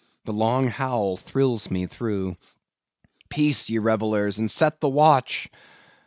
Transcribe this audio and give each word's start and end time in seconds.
The 0.25 0.33
long 0.33 0.65
howl 0.67 1.15
thrills 1.15 1.69
me 1.69 1.85
through! 1.85 2.35
Peace! 3.29 3.69
ye 3.69 3.77
revellers, 3.77 4.39
and 4.39 4.49
set 4.49 4.81
the 4.81 4.89
watch! 4.89 5.47